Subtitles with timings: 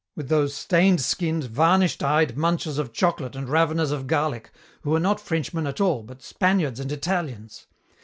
[0.15, 4.49] with those stained skinned, varnished eyed munchers of chocolate and raveners of garlic,
[4.81, 7.67] who are not Frenchmen at all, but Spaniards and Italians.